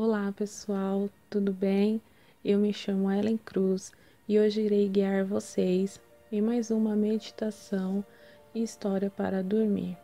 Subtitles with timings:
[0.00, 2.00] Olá pessoal, tudo bem?
[2.44, 3.90] Eu me chamo Ellen Cruz
[4.28, 8.04] e hoje irei guiar vocês em mais uma meditação
[8.54, 9.98] e história para dormir.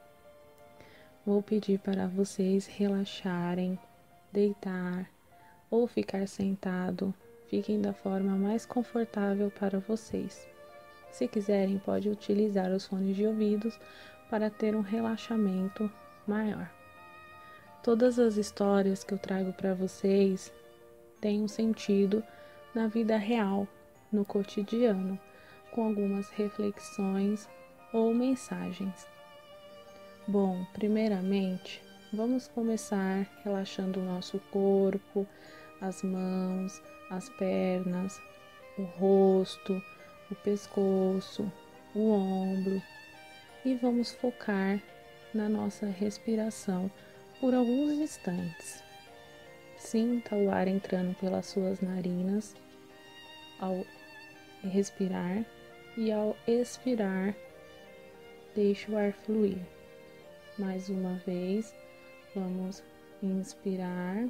[1.24, 3.78] Vou pedir para vocês relaxarem,
[4.32, 5.08] deitar
[5.70, 7.14] ou ficar sentado.
[7.46, 10.44] Fiquem da forma mais confortável para vocês.
[11.12, 13.78] Se quiserem, pode utilizar os fones de ouvidos
[14.28, 15.88] para ter um relaxamento
[16.26, 16.68] maior.
[17.84, 20.50] Todas as histórias que eu trago para vocês
[21.20, 22.24] têm um sentido
[22.74, 23.68] na vida real,
[24.10, 25.20] no cotidiano,
[25.70, 27.46] com algumas reflexões
[27.92, 29.06] ou mensagens.
[30.26, 35.26] Bom, primeiramente, vamos começar relaxando o nosso corpo,
[35.78, 38.18] as mãos, as pernas,
[38.78, 39.74] o rosto,
[40.30, 41.52] o pescoço,
[41.94, 42.82] o ombro
[43.62, 44.80] e vamos focar
[45.34, 46.90] na nossa respiração
[47.44, 48.82] por alguns instantes.
[49.76, 52.56] Sinta o ar entrando pelas suas narinas
[53.60, 53.84] ao
[54.62, 55.44] respirar
[55.94, 57.36] e ao expirar,
[58.54, 59.58] deixe o ar fluir.
[60.58, 61.74] Mais uma vez,
[62.34, 62.82] vamos
[63.22, 64.26] inspirar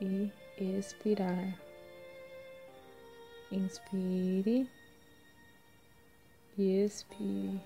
[0.00, 1.60] e expirar.
[3.52, 4.66] Inspire
[6.56, 7.60] e expire.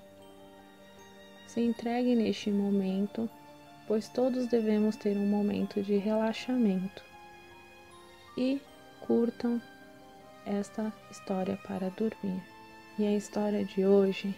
[1.46, 3.30] Se entregue neste momento
[3.90, 7.02] pois todos devemos ter um momento de relaxamento.
[8.38, 8.62] E
[9.00, 9.60] curtam
[10.46, 12.40] esta história para dormir.
[12.96, 14.32] E a história de hoje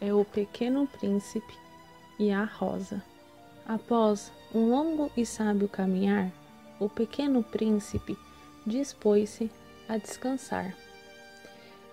[0.00, 1.54] é O Pequeno Príncipe
[2.18, 3.00] e a Rosa.
[3.64, 6.32] Após um longo e sábio caminhar,
[6.80, 8.18] o pequeno príncipe
[8.66, 9.48] dispôs-se
[9.88, 10.76] a descansar.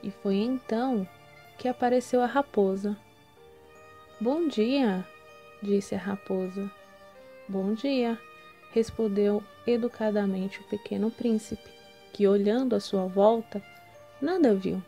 [0.01, 1.07] E foi então
[1.59, 2.97] que apareceu a raposa.
[4.19, 5.05] Bom dia,
[5.61, 6.67] disse a raposa.
[7.47, 8.19] Bom dia,
[8.71, 11.69] respondeu educadamente o pequeno príncipe,
[12.11, 13.61] que olhando à sua volta,
[14.19, 14.81] nada viu.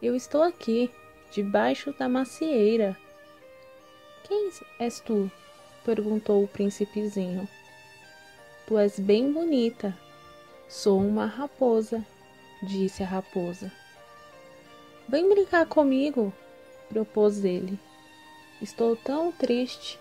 [0.00, 0.88] Eu estou aqui,
[1.32, 2.96] debaixo da macieira.
[4.22, 5.28] Quem és tu?
[5.84, 7.48] perguntou o príncipezinho.
[8.68, 9.92] Tu és bem bonita.
[10.68, 12.06] Sou uma raposa,
[12.62, 13.72] disse a raposa.
[15.08, 16.32] Vem brincar comigo,
[16.88, 17.76] propôs ele.
[18.62, 19.98] Estou tão triste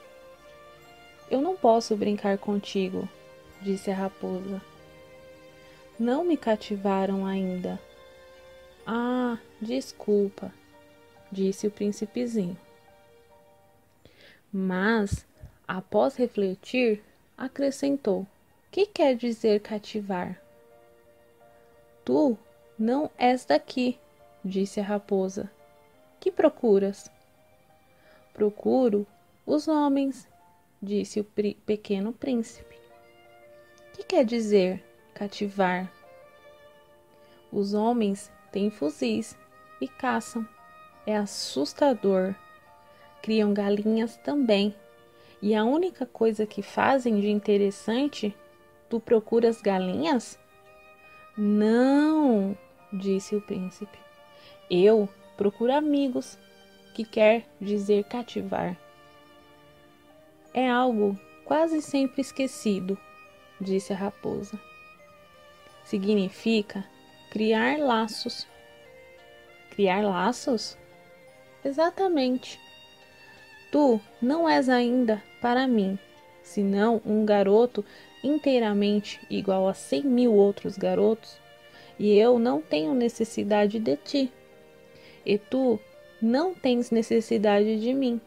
[1.29, 3.07] eu não posso brincar contigo,
[3.61, 4.61] disse a raposa.
[5.99, 7.79] Não me cativaram ainda.
[8.85, 10.53] Ah, desculpa,
[11.31, 12.57] disse o príncipezinho.
[14.51, 15.25] Mas,
[15.67, 17.03] após refletir,
[17.37, 18.25] acrescentou:
[18.71, 20.41] Que quer dizer cativar?
[22.05, 22.37] Tu
[22.79, 23.99] não és daqui,
[24.43, 25.51] disse a raposa.
[26.19, 27.11] Que procuras?
[28.33, 29.05] Procuro
[29.45, 30.27] os homens
[30.81, 31.23] disse o
[31.65, 32.77] pequeno príncipe.
[33.93, 34.83] Que quer dizer
[35.13, 35.91] cativar?
[37.51, 39.37] Os homens têm fuzis
[39.81, 40.47] e caçam.
[41.05, 42.35] É assustador.
[43.21, 44.75] Criam galinhas também.
[45.41, 48.35] E a única coisa que fazem de interessante,
[48.89, 50.37] tu procuras galinhas?
[51.37, 52.57] Não,
[52.91, 53.97] disse o príncipe.
[54.69, 56.37] Eu procuro amigos,
[56.93, 58.77] que quer dizer cativar
[60.57, 62.97] é algo quase sempre esquecido,
[63.61, 64.59] disse a raposa.
[65.83, 66.83] Significa
[67.29, 68.47] criar laços.
[69.69, 70.75] Criar laços?
[71.63, 72.59] Exatamente.
[73.71, 75.99] Tu não és ainda para mim,
[76.41, 77.85] senão um garoto
[78.23, 81.37] inteiramente igual a cem mil outros garotos,
[81.99, 84.33] e eu não tenho necessidade de ti,
[85.23, 85.79] e tu
[86.19, 88.19] não tens necessidade de mim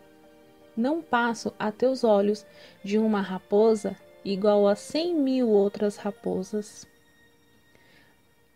[0.80, 2.46] não passo a teus olhos
[2.82, 6.86] de uma raposa igual a cem mil outras raposas.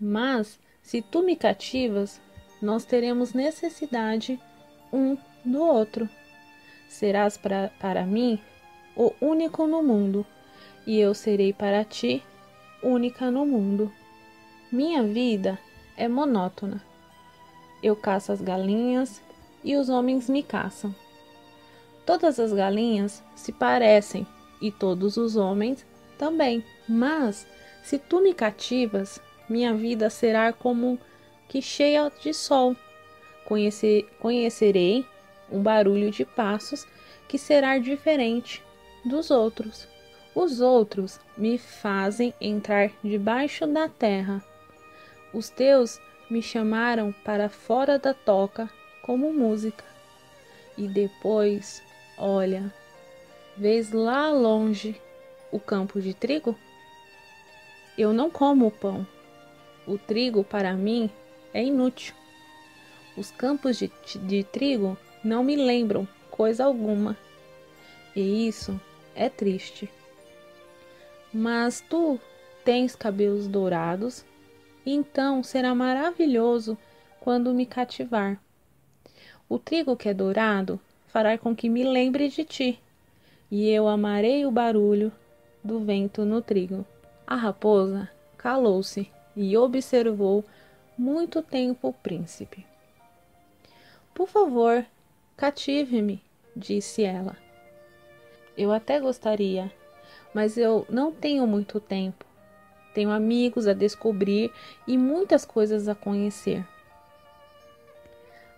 [0.01, 2.21] Mas, se tu me cativas,
[2.63, 4.41] nós teremos necessidade
[4.91, 6.09] um do outro.
[6.89, 8.41] Serás pra, para mim
[8.97, 10.27] o único no mundo,
[10.87, 12.23] e eu serei para ti
[12.83, 13.93] única no mundo.
[14.73, 15.59] Minha vida
[15.97, 16.83] é monótona.
[17.83, 19.21] Eu caço as galinhas
[19.63, 20.95] e os homens me caçam.
[22.07, 24.27] Todas as galinhas se parecem
[24.61, 25.87] e todos os homens
[26.19, 26.65] também.
[26.89, 27.47] Mas
[27.83, 30.99] se tu me cativas, minha vida será como
[31.49, 32.77] que cheia de sol.
[33.47, 35.07] Conhecer, conhecerei
[35.51, 36.87] um barulho de passos
[37.29, 38.63] que será diferente
[39.05, 39.87] dos outros.
[40.35, 44.43] Os outros me fazem entrar debaixo da terra.
[45.33, 48.69] Os teus me chamaram para fora da toca
[49.03, 49.85] como música.
[50.77, 51.83] E depois
[52.17, 52.73] Olha,
[53.57, 55.01] vês lá longe
[55.51, 56.57] o campo de trigo?
[57.99, 59.07] Eu não como o pão.
[59.87, 61.11] O trigo, para mim,
[61.53, 62.15] é inútil.
[63.17, 63.91] Os campos de,
[64.27, 67.17] de trigo não me lembram coisa alguma.
[68.15, 68.81] E isso
[69.15, 69.89] é triste.
[71.33, 72.21] Mas tu
[72.65, 74.25] tens cabelos dourados,
[74.87, 76.79] então será maravilhoso
[77.21, 78.41] quando me cativar.
[79.49, 80.81] O trigo que é dourado
[81.15, 82.81] fará com que me lembre de ti,
[83.49, 85.13] e eu amarei o barulho
[85.63, 86.85] do vento no trigo.
[87.25, 90.45] A raposa calou-se e observou
[90.99, 92.67] muito tempo o príncipe.
[94.13, 94.85] Por favor,
[95.37, 96.21] cative-me,
[96.57, 97.37] disse ela.
[98.59, 99.73] Eu até gostaria,
[100.35, 102.25] mas eu não tenho muito tempo.
[102.93, 104.51] Tenho amigos a descobrir
[104.85, 106.67] e muitas coisas a conhecer.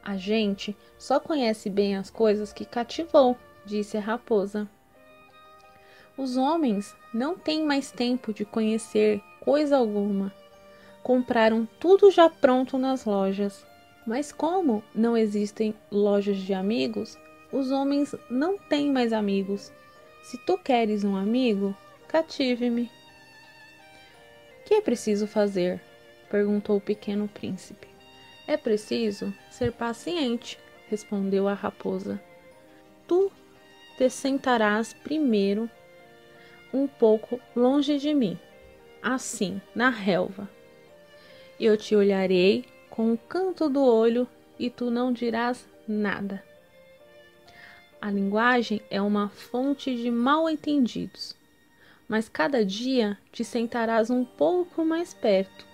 [0.07, 4.71] A gente só conhece bem as coisas que cativou, disse a raposa.
[6.17, 10.33] Os homens não têm mais tempo de conhecer coisa alguma.
[11.03, 13.67] Compraram tudo já pronto nas lojas.
[14.07, 17.19] Mas como não existem lojas de amigos,
[17.51, 19.73] os homens não têm mais amigos.
[20.23, 21.77] Se tu queres um amigo,
[22.07, 22.89] cative-me.
[24.67, 25.81] Que é preciso fazer?
[26.31, 27.86] perguntou o pequeno príncipe.
[28.47, 30.59] É preciso ser paciente,
[30.89, 32.21] respondeu a raposa.
[33.09, 33.31] Tu
[33.97, 35.69] te sentarás primeiro
[36.73, 38.39] um pouco longe de mim,
[39.03, 40.49] assim, na relva.
[41.59, 44.29] Eu te olharei com o canto do olho
[44.59, 46.43] e tu não dirás nada.
[48.01, 51.35] A linguagem é uma fonte de mal entendidos,
[52.07, 55.67] mas cada dia te sentarás um pouco mais perto.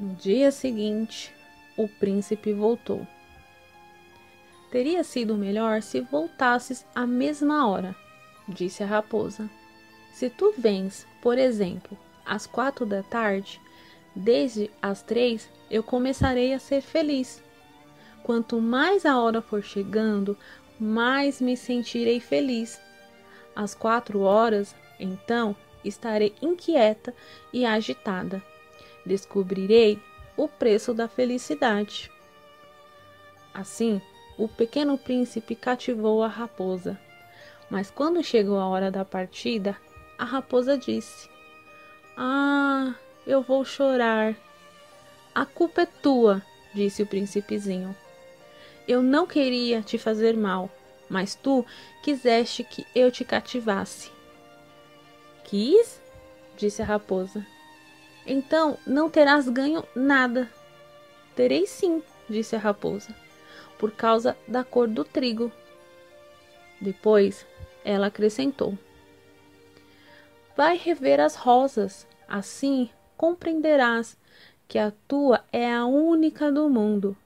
[0.00, 1.34] No dia seguinte,
[1.76, 3.04] o príncipe voltou.
[4.70, 7.96] Teria sido melhor se voltasses à mesma hora,
[8.46, 9.50] disse a raposa.
[10.12, 13.60] Se tu vens, por exemplo, às quatro da tarde,
[14.14, 17.42] desde as três eu começarei a ser feliz.
[18.22, 20.38] Quanto mais a hora for chegando,
[20.78, 22.80] mais me sentirei feliz.
[23.52, 27.12] Às quatro horas, então, estarei inquieta
[27.52, 28.40] e agitada.
[29.04, 30.00] Descobrirei
[30.36, 32.10] o preço da felicidade.
[33.52, 34.00] Assim,
[34.36, 36.98] o pequeno príncipe cativou a raposa.
[37.68, 39.76] Mas quando chegou a hora da partida,
[40.16, 41.28] a raposa disse:
[42.16, 42.94] Ah,
[43.26, 44.36] eu vou chorar.
[45.34, 46.42] A culpa é tua,
[46.74, 47.94] disse o príncipezinho.
[48.86, 50.70] Eu não queria te fazer mal,
[51.10, 51.64] mas tu
[52.02, 54.10] quiseste que eu te cativasse.
[55.44, 56.00] Quis?
[56.56, 57.46] disse a raposa.
[58.28, 60.48] Então não terás ganho nada.
[61.34, 63.12] Terei sim, disse a raposa,
[63.78, 65.50] por causa da cor do trigo.
[66.80, 67.44] Depois
[67.84, 68.78] ela acrescentou:
[70.56, 74.16] Vai rever as rosas, assim compreenderás
[74.68, 77.16] que a tua é a única do mundo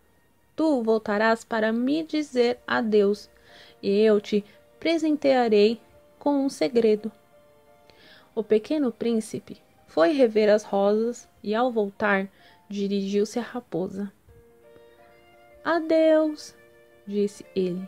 [0.54, 3.28] tu voltarás para me dizer adeus,
[3.82, 4.44] e eu te
[4.78, 5.80] presentearei
[6.18, 7.10] com um segredo.
[8.34, 9.60] O pequeno príncipe
[9.92, 12.26] foi rever as rosas e, ao voltar,
[12.66, 14.10] dirigiu-se à raposa.
[15.62, 16.54] Adeus,
[17.06, 17.86] disse ele.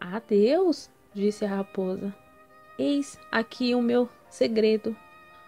[0.00, 2.12] Adeus, disse a raposa.
[2.76, 4.96] Eis aqui o meu segredo.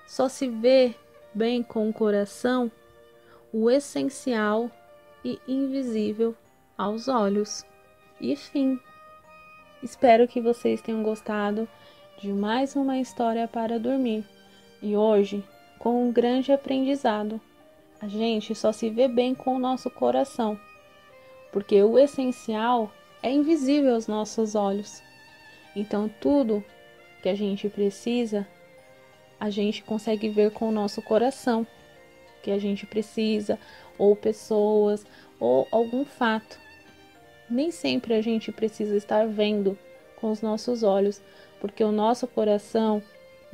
[0.06, 0.94] Só se vê
[1.34, 2.70] bem com o coração
[3.52, 4.70] o essencial
[5.24, 6.36] e invisível
[6.78, 7.66] aos olhos.
[8.20, 8.78] E fim.
[9.82, 11.68] Espero que vocês tenham gostado
[12.20, 14.24] de mais uma história para dormir.
[14.84, 15.42] E hoje,
[15.78, 17.40] com um grande aprendizado.
[18.02, 20.60] A gente só se vê bem com o nosso coração,
[21.50, 25.02] porque o essencial é invisível aos nossos olhos.
[25.74, 26.62] Então, tudo
[27.22, 28.46] que a gente precisa,
[29.40, 31.66] a gente consegue ver com o nosso coração
[32.42, 33.58] que a gente precisa,
[33.96, 35.06] ou pessoas,
[35.40, 36.60] ou algum fato.
[37.48, 39.78] Nem sempre a gente precisa estar vendo
[40.20, 41.22] com os nossos olhos,
[41.58, 43.02] porque o nosso coração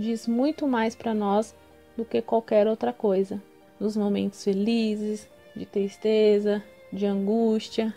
[0.00, 1.54] diz muito mais para nós
[1.94, 3.40] do que qualquer outra coisa.
[3.78, 7.94] Nos momentos felizes, de tristeza, de angústia,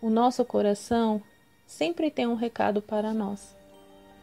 [0.00, 1.22] o nosso coração
[1.64, 3.56] sempre tem um recado para nós.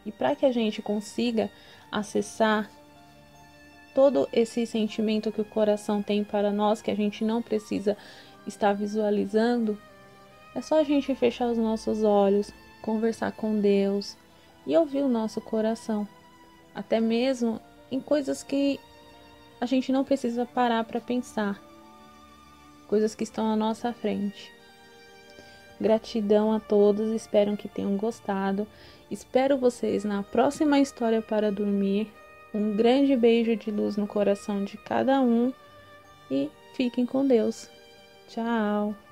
[0.05, 1.49] E para que a gente consiga
[1.89, 2.69] acessar
[3.95, 7.95] todo esse sentimento que o coração tem para nós, que a gente não precisa
[8.45, 9.79] estar visualizando,
[10.53, 12.51] é só a gente fechar os nossos olhos,
[12.81, 14.17] conversar com Deus
[14.67, 16.07] e ouvir o nosso coração,
[16.79, 17.59] até mesmo
[17.91, 18.79] em coisas que
[19.59, 21.61] a gente não precisa parar para pensar,
[22.87, 24.49] coisas que estão à nossa frente.
[25.79, 28.65] Gratidão a todos, espero que tenham gostado.
[29.11, 32.11] Espero vocês na próxima história para dormir
[32.53, 35.53] Um grande beijo de luz no coração de cada um
[36.31, 37.69] e fiquem com Deus.
[38.27, 39.08] Tchau!